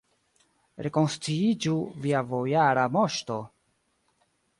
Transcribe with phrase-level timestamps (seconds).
[0.85, 3.37] Rekonsciiĝu, via bojara moŝto!